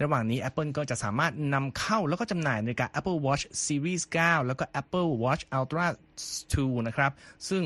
[0.03, 5.87] ระหว่างนี้ Apple ก็จะสามารถนำเข้าแล้วก็จำหน่ายในการ Apple Watch Series 9 แล้วก็ Apple Watch Ultra
[6.37, 7.13] 2 นะครับ
[7.49, 7.63] ซึ่ง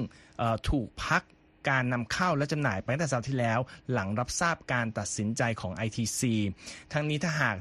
[0.70, 1.22] ถูกพัก
[1.68, 3.58] การนำเข้าและจำหน่ายไปตั้งแต่สัปดาห์ที่แล้ว
[3.92, 6.20] หลังรับทราบการตัดสินใจของ ITC
[6.92, 7.56] ทั้งนี้ถ้าหาก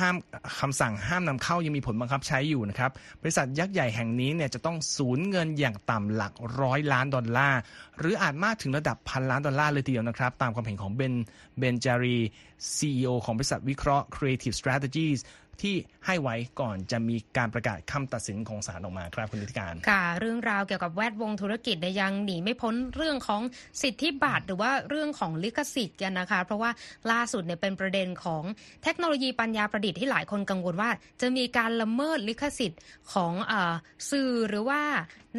[0.00, 0.16] ห้าม
[0.60, 2.90] คำสั่งห้ามนำเข้ายังมีผลบังคับใช้อยู่นะครับ
[3.22, 7.60] บริษัทยักษ์ใหญ่แห่งนี้เนี่ยจะต้องสูญเงินอย่างต่ำหลักร้อยล้านดอลลาร์
[7.98, 11.14] หรืออาจมากถึงระดับพันล้านดอลลาร์เลยทีเดียวนะครับ ตามความเห็นของเบน
[11.58, 12.18] เบนจารี
[12.76, 15.18] CEO ของบริษัทวิเคราะห์ Creative Strategies
[15.62, 15.74] ที่
[16.06, 23.42] ให้ไว้ก่อนจะมีการประกาศคำตัดสินของศาลออกมาครับคุณนีธิกาญจน์ค่ะ เรื่องราวเกี่ยวกับแวดวงธุรกิจยังหนีไม่พ้นเรื่องของ
[23.82, 26.70] สิทธิบัตรหรือว่าเรื่องของลิขสิทธิ์กันนะคะ เพราะว่า
[27.10, 28.42] ล่าสุดเนี่ยเป็นประเด็นของ
[28.82, 30.90] เทคโนโลยีปัญญาประดิษฐ์ที่หลายคนกังวลว่า
[31.20, 32.80] จะมีการละเมิดลิขสิทธิ์
[33.12, 33.52] ของเอ่อ
[34.10, 34.80] สื่อหรือว่า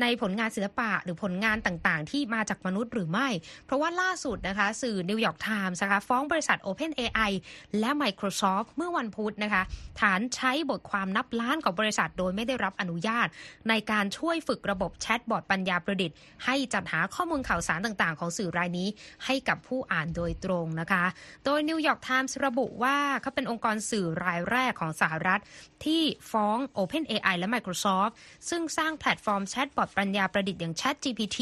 [0.02, 3.28] ในผลงานศิลปะหรือผลงานต่างๆ ที่มาจากมนุษย์หรือไม่
[3.66, 7.32] เพราะว่าล่าสุดนะคะ สื่อนิวยอร์กไทมส์นะคะฟ้องบริษัท OpenAI
[7.80, 13.28] และ Microsoft เมื่อวันพุธนะคะ ฐานใช้บทความนับล้านของบริษัทโดยไม่ได้รับอนุญาต
[13.70, 18.88] ในการช่วยฝึกระบบแชทบอทปัญญาประดิษฐ์ ให้จัดหาข้อมูลข่าวสารต่างๆ ของสื่อรายนี้
[19.26, 21.04] ให้กับผู้อ่านโดยตรงนะคะ
[21.46, 25.42] โดยนิวยอร์กไทมส์ระบุว่าเขาเป็นองค์กรสื่อรายแรกของสหรัฐ
[25.86, 28.12] ที่ฟ้อง OpenAI และ Microsoft
[28.50, 31.40] ซึ่งสร้างแพลตฟอร์มแชทบอทปัญญาประดิษฐ์อย่าง ChatGPT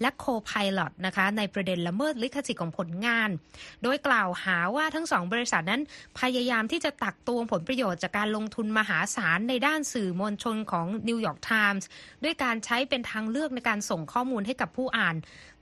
[0.00, 3.28] และ Copilot นะคะในประเด็นละเมิดลิขสิทธิ์ของผลงาน
[3.82, 5.82] โดยกล่าวหาว่าทั้งสองบริษัทนั้น
[6.20, 11.88] พยายามที่จะตักตวงผลประโยชน์จากการลงทุนมหาศาลในด้านสื่อมวลชนของนิวยอร์กไทมส์
[12.24, 15.16] ด้วยการใช้เป็นทางเลือกในการส่งข้อมูลให้กับผู้อ่าน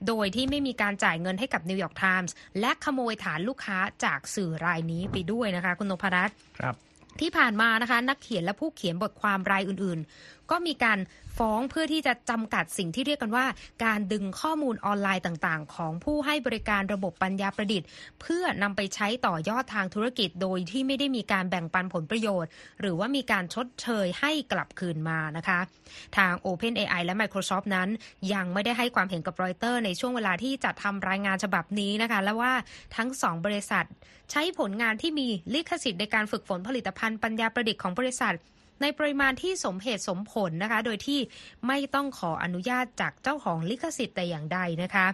[0.07, 6.75] โดยที่ไม่มีการจ่ายเงินให้กับนิวยอร์กไทมส์และขโมยฐานลูกค้าจากสื่อรายนี้ไปด้วยนะคะ คุณนพรัตน์ครับ
[7.21, 10.99] ที่ผ่านมานะคะ นักเขียนและผู้เขียนบทความรายอื่นๆก็มีการ
[11.37, 13.45] ฟ้องเพื่อที่จะจำกัดสิ่งที่เรียกกันว่า
[13.85, 17.87] การดึงข้อมูลออนไลน์ต่างๆ ของผู้ให้บริการระบบปัญญาประดิษฐ์
[18.21, 22.49] เพื่อนำไปใช้ต่อยอดทางธุรกิจโดยที่ไม่ได้มีการแบ่งปันผลประโยชน์
[22.81, 25.59] หรือว่ามีการชดเชยให้กลับคืนมานะคะ
[26.17, 27.89] ทาง OpenAI และ Microsoft นั้น
[28.33, 32.53] ยังไม่ได้ให้ความเห็นกับรอยเตอร์ในช่วงเวลาที่จัดทำรายงานฉบับนี้นะคะ และว่า
[32.95, 33.85] ทั้งสองบริษัท
[34.31, 38.35] ใช้ผลงานที่มีลิขสิทธิ์ในการฝึกฝนผลิตภัณฑ์ปัญญาประดิษฐ์ของบริษัท
[38.83, 41.19] ในปริมาณที่สมเหตุสมผลนะคะ โดยที่
[41.67, 45.07] ไม่ต้องขออนุญาตจากเจ้าของลิขสิทธิ์แต่อย่างใดนะคะ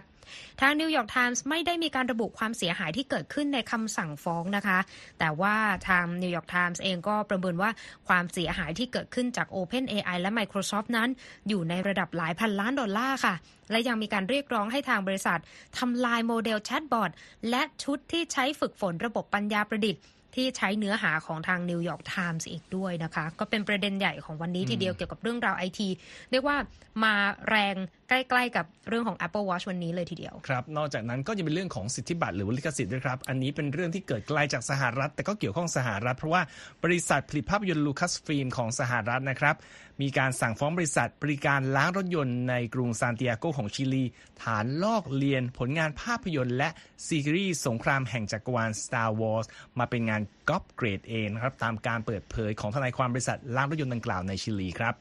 [0.60, 4.78] ทางนิวยอร์กไทมส์ไม่ได้มีการระบุความเสียหายที่เกิดขึ้นในคำสั่งฟ้องนะคะ
[5.18, 5.56] แต่ว่า
[5.88, 7.70] ทางนิวยอร์กไทมส์เองก็ประเมินว่า
[8.08, 11.08] ความเสียหายที่เกิดขึ้นจาก OpenAI และ Microsoft นั้น
[11.48, 13.34] อยู่ในระดับหลายพันล้านดอลลาร์ค่ะ
[13.70, 15.40] และยังมีการเรียกร้องให้ทางบริษัท
[15.78, 17.10] ทำลายโมเดลแชทบอท
[17.50, 20.02] และชุดที่ใช้ฝึกฝนระบบปัญญาประดิษฐ์
[20.34, 25.88] ที่ใช้เนื้อหาของทางนิวยอร์กไทมส์อีกด้วยนะคะ ก็เป็นประเด็นใหญ่ของวันนี้ทีเดียวเกี่ยวกับเรื่องราวไอที
[26.30, 26.56] เรียกว่า
[27.04, 27.14] มา
[27.50, 27.74] แรง
[28.10, 36.42] ใกล้ๆกับเรื่องของ Apple Watch วันนี้เลยทีเดียว ครับ นอกจากนั้นก็จะเป็นเรื่องของสิทธิบัตรหรือลิขสิทธิ์ด้วยครับ อันนี้เป็นเรื่องที่เกิดไกลจากสหรัฐ แต่ก็เกี่ยวข้องสหรัฐ เพราะว่า
[36.84, 39.56] บริษัทผลิตภาพยนตร์ลูคัสฟิล์มของสหรัฐนะครับ
[40.02, 44.04] มีการสั่งฟ้องบริษัทบริการล้างรถยนต์ในกรุงซานติอาโกของชิลี
[44.42, 46.68] ฐานลอกเลียนผลงานภาพยนตร์และ
[47.06, 49.46] ซีรีส์สงครามแห่งจักรวาล Star Wars
[49.78, 54.94] มาเป็นงานก๊อปเกรดเอนะครับตามการเปิดเผยของทนายความบริษัทล้างรถยนต์ดังกล่าวในชิลีครับ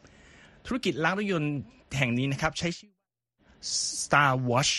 [0.66, 1.54] ธุรกิจล้างรถยนต์
[1.98, 2.99] แห่งนี้นะครับใช้ชื่อ
[4.04, 4.74] Star Watch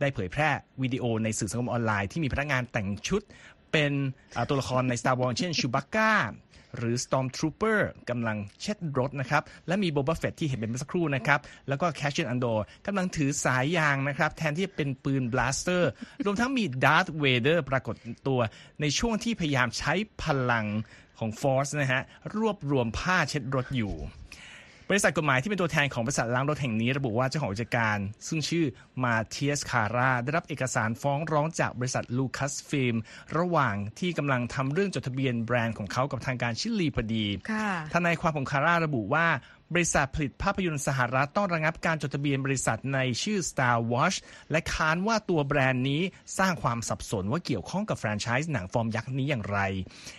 [0.00, 0.50] ได้เผยแพร่
[0.82, 3.22] วิดีโอในสื่อสังคมออนไลน์ที่มีพนักงานแต่งชุด
[3.72, 3.92] เป็น
[4.48, 6.12] ตัวละครใน Star Wars เช่น Chewbacca
[6.76, 7.78] หรือ Stormtrooper
[8.10, 15.82] กำลังเช็ดรถนะครับ และมี Boba Fett ที่เห็นเป็นเมื่อสักครู่นะครับ แล้วก็ Cassian Andor กำลังถือสายยางนะครับ แทนที่จะเป็นปืน blaster
[16.24, 17.94] รวมทั้งมี Darth Vader ปรากฏ
[18.28, 18.40] ตัว
[18.80, 20.66] ในช่วงที่พยายามใช้พพลัง
[21.18, 22.02] ของ Force นะฮะ
[22.36, 23.94] รวบรวมผ้าเช็ดรถอยู่
[24.90, 27.98] บริษัทกฎหมายที่เป็นตัวแทนของบริษัทล้างรถแห่งนี้ระบุว่าเจ้าของกิจการ
[28.28, 28.64] ซึ่งชื่อ
[29.04, 32.96] มาเทียสคาราได้รับเอกสารฟ้องร้องจากบริษัทลูคัสฟิล์ม
[33.38, 39.26] ระหว่างที่กำลังทำเรื่องจดทะเบียนแบรนด์ของเขากับทางการชิลีพอดีค่ะทนายความของคาร่าระบุว่า
[39.74, 44.16] บริษัทผลิตภาพยนตร์สหรัฐต้องระงับการจดทะเบียนบริษัทในชื่อ Star Wash
[44.50, 46.02] และค้านว่าตัวแบรนด์นี้
[46.38, 49.58] สร้างความสับสนว่าเกี่ยวข้องกับแฟรนไชส์หนังฟอร์มยักษ์นี้อย่างไร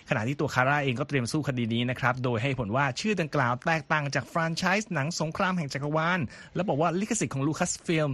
[0.08, 6.20] ขณะที่ตัวคาร่าเองก็เตรียมสู้คดีนี้นะครับ โดยให้เหตุผลว่าชื่อดังกล่าวแตกต่างจากแฟรนไชส์หนังสงครามแห่งจักรวาล
[6.54, 8.10] และบอกว่าลิขสิทธิ์ของลูคัสฟิล์ม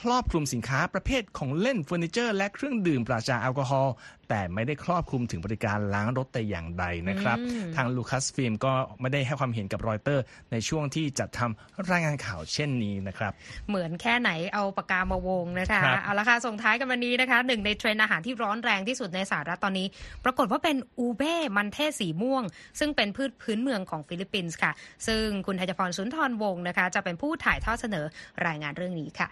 [0.00, 3.94] ครอบคลุมสินค้าประเภทของเล่นเฟอร์นิเจอร์ และเครื่องดื่มปราศจากแอลกอฮอล์
[4.28, 10.22] แต่ไม่ได้ครอบคลุมถึงบริการล้างรถแต่อย่างใดนะครับอืมทางลูคัสฟิล์มก็ไม่ได้ให้ความเห็นกับรอยเตอร์
[10.52, 13.32] ในช่วงที่จัดทำรายงานข่าวชิ้นนี้นะครับ
[13.68, 19.86] เหมือนแค่ไหนเอาปากกามาวงนะคะครับเอาละค่ะส่งท้ายกันวันนี้นะคะหนึ่งในเทรนด์อาหารที่ร้อนแรงที่สุดในสหรัฐตอนนี้
[20.24, 22.42] ปรากฏว่าเป็นอูเบ้มันเทศสีม่วง
[22.78, 24.72] ซึ่งเป็นพืชพื้นเมืองของฟิลิปปินส์ค่ะ
[25.06, 28.06] ซึ่งคุณธัญพรสุนทรวงศ์นะคะ จะเป็นผู้ถ่ายทอดเสนอ
[28.46, 29.30] รายงานเรื่องนี้ค่ะ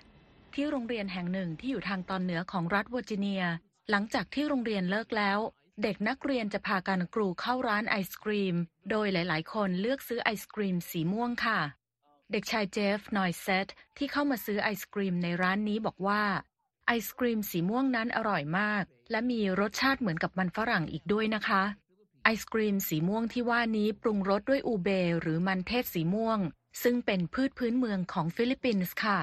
[0.54, 3.42] ที่โรงเรียนแห่งหนึ่งที่อยู่ทางตอนเหนือของรัฐเวอร์จิเนีย
[3.90, 5.38] หลังจากที่โรงเรียนเลิกแล้ว
[5.82, 8.56] เด็กนักเรียนจะพากันกรูเข้าร้านไอศกรีม
[8.90, 11.60] โดยหลาย ๆ คนเลือกซื้อไอศกรีมสีม่วงค่ะ
[12.32, 16.22] เด็กชายเจฟนอยเซตที่เข้ามาซื้อไอศกรีมในร้านนี้บอกว่า
[16.86, 21.62] ไอศกรีมสีม่วงนั้นอร่อยมาก และมีรสชาติเหมือนกับมันฝรั่งอีกด้วยนะคะ
[22.24, 24.88] ไอศกรีมสีม่วงที่ว่านี้ปรุงรสด้วยอูเบ
[25.20, 26.38] หรือมันเทศสีม่วง
[26.82, 29.18] ซึ่งเป็นพืชพื้นเมืองของฟิลิปปินส์ค่ะ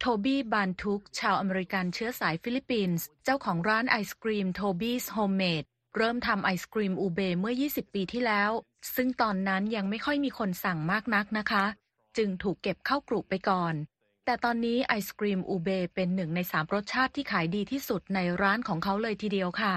[0.00, 5.64] โทบี้บานทุก ชาวอเมริกันเชื้อสายฟิลิปปินส์ เจ้าของร้านไอศกรีมโทบี้โฮมเมด
[5.96, 8.50] เริ่มทำไอศกรีมอูเบเมื่อ 20 ปีที่แล้ว
[8.94, 11.64] ซึ่งตอนนั้นยังไม่ค่อยมีคนสั่งมากนักนะคะ
[12.16, 13.74] จึงถูกเก็บเข้ากรุไปก่อน
[14.24, 19.74] แต่ตอนนี้ไอศกรีมอูเบเป็นหนึ่งในสามรสชาติที่ขายดีที่สุดในร้านของเขาเลยทีเดียวค่ะ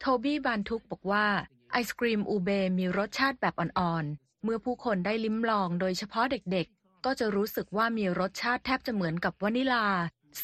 [0.00, 1.26] โทบี้บานทุกบอกว่า
[1.72, 9.86] ไอศกรีมอูเบมีรสชาติแบบอ่อนๆ เมื่อผู้คนได้ลิ้มลองโดยเฉพาะเด็กๆ ก็จะรู้สึกว่ามีรสชาติแทบจะเหมือนกับวานิลา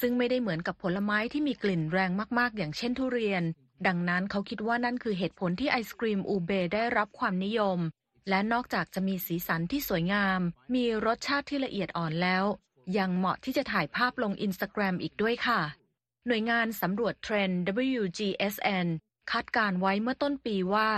[0.00, 3.42] ซึ่งไม่ได้เหมือนกับผลไม้ที่มีกลิ่นแรงมากๆ อย่างเช่นทุเรียน
[3.86, 7.78] ดังนั้นเขาคิดว่านั่นคือเหตุผลที่ไอศกรีมอูเบได้รับความนิยม
[8.28, 10.40] และนอกจากจะมีสีสันที่สวยงาม
[10.74, 12.44] มีรสชาติที่ละเอียดอ่อนแล้ว
[12.98, 15.60] ยังเหมาะที่จะถ่ายภาพลงอินสตาแกรมอีกด้วยค่ะ
[16.26, 17.60] หน่วยงานสำรวจเทรนด์
[17.92, 18.86] WGSN
[19.30, 20.90] คาดการณ์ไว้เมื่อต้นปีว่า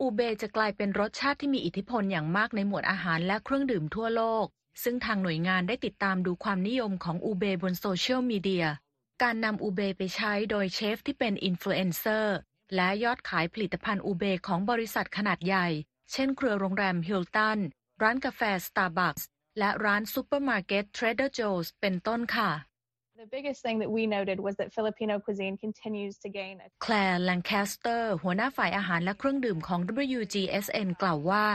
[0.00, 4.46] อูเบจะกลายเป็นรสชาติที่มีอิทธิพลอย่างมากในหมวดอาหารและเครื่องดื่มทั่วโลก
[4.82, 8.66] ซึ่งทางหน่วยงานได้ติดตามดูความนิยมของอูเบบนโซเชียลมีเดีย
[9.22, 12.36] การนำอูเบไปใช้โดยเชฟที่เป็นอินฟลูเอนเซอร์
[12.74, 15.66] และยอดขายผลิตภัณฑ์อูเบของบริษัทขนาดใหญ่
[16.12, 17.58] เช่นเครือโรงแรมฮิลตัน
[18.02, 19.22] ร้านกาแฟ Starbucks
[19.58, 22.50] และร้านซูเปอร์มาร์เก็ต Trader Joe's เป็นต้นค่ะ
[23.22, 29.80] The biggest thing that we noted was that Filipino cuisine continues to gain a แคลร์แลงแคสเตอร์หัวหน้าฝ่ายอาหารและเครื่องดื่มของ
[30.18, 31.46] WGSN กล่าวว่า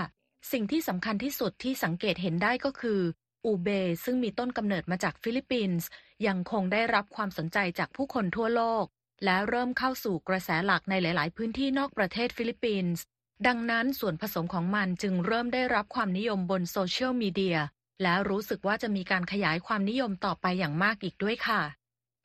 [0.51, 3.01] สิ่งที่สำคัญที่สุดที่สังเกตเห็นได้ก็คือ
[3.45, 3.67] อูเบ
[4.05, 5.87] ซึ่งมีต้นกำเนิดมาจากฟิลิปปินส์
[6.27, 8.85] ยังคงได้รับความสนใจจากผู้คนทั่วโลก
[9.23, 13.01] และเริ่มเข้าสู่กระแสหลักในหลาย ๆ พื้นที่นอกประเทศฟิลิปปินส์
[13.47, 17.57] ดังนั้นส่วนผสมของมันจึงเริ่มได้รับความนิยมบนโซเชียลมีเดีย
[18.01, 21.61] และรู้สึกว่าจะมีการขยายความนิยมต่อไปอย่างมากอีกด้วยค่ะ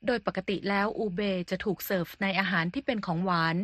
[0.07, 3.57] โดยปกติแล้วอูเบจะถูกเสิร์ฟในอาหารที่เป็นของหวาน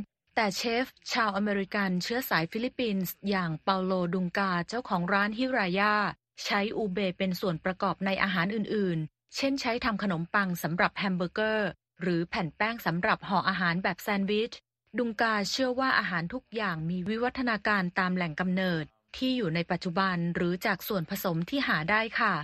[0.42, 5.94] แต่เชฟชาวอเมริกันเชื้อสายฟิลิปปินส์อย่างเปาโลดุงกาเจ้าของร้านฮิรายา
[6.44, 11.68] ใช้อูเบเป็นส่วนประกอบในอาหารอื่น ๆ เช่นใช้ทำขนมปังสำหรับแฮมเบอร์เกอร์
[12.00, 14.52] หรือแผ่นแป้งสำหรับห่ออาหารแบบแซนด์วิช
[14.98, 18.84] ดุงกาเชื่อว่าอาหารทุกอย่างมีวิวัฒนาการตามแหล่งกำเนิด
[19.16, 22.34] ที่อยู่ในปัจจุบันหรือจากส่วนผสมที่หาได้ค่ะ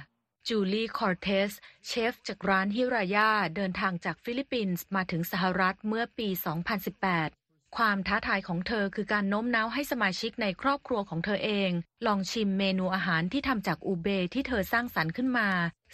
[0.48, 1.50] จูลี่คอร์เทส
[1.86, 7.45] เชฟจากร้านฮิรายา เดินทางจากฟิลิปปินส์มาถึงสหรัฐเมื่อปี 2018
[7.76, 11.70] ความท้าทายของเธอคือการโน้มน้าวให้สมาชิกในครอบครัวของเธอเอง
[12.06, 15.48] ลองชิมเมนูอาหารที่ทำจากอูเบที่เธอสร้างสรรค์ขึ้นมา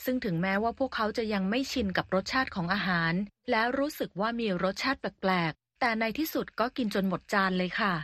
[0.05, 3.13] ซึ่งถึงแม้ว่าพวกเขาจะยังไม่ชินกับรสชาติของอาหาร
[3.51, 7.95] และรู้สึกว่ามีรสชาติแปลกๆ แต่ในที่สุดก็กินจนหมดจานเลยค่ะ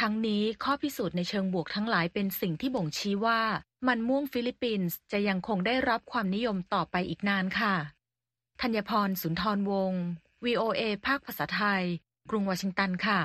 [0.00, 3.42] ทั้งนี้ข้อพิสูจน์ในเชิงบวกทั้งหลายเป็นสิ่งที่บ่งชี้ว่า
[3.88, 7.74] มันม่วงฟิลิปปินส์จะยังคงได้รับความนิยมต่อไปอีกนานค่ะ
[8.60, 10.02] ธัญพรสุนทรวงศ์
[10.44, 11.84] VOA ภาคภาษาไทย
[12.30, 13.20] กรุงวอชิงตันค่ะ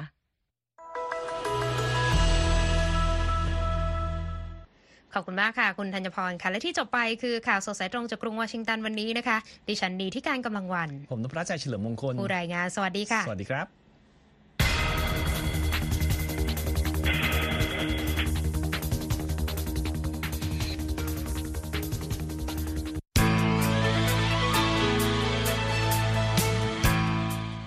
[5.13, 9.38] ขอบคุณมากค่ะ คุณธัญพรค่ะ และที่จบไปคือข่าวสดสายตรงจากกรุงวอชิงตันวันนี้นะคะ
[9.68, 13.85] ดิฉันดีที่การกำลังวัน ผมนพรัชชัยเฉลิมมงคลผู้รายงาน สวัสดีค่ะ สวัสดีครับ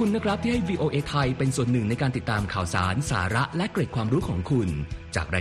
[0.00, 4.68] คุณนะครับที่ให้ VOA ไทยเป็นส่วนหนึ่งในการติดตามข่าวสารสาระและเกร็ดความรู้ของคุณ
[5.16, 5.34] จากราย